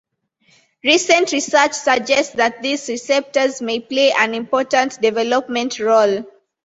[0.83, 6.25] Recent research suggests that these receptors may play an important developmental role.